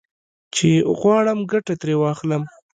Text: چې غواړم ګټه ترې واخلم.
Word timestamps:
چې 0.55 0.69
غواړم 0.99 1.39
ګټه 1.51 1.73
ترې 1.81 1.95
واخلم. 1.99 2.43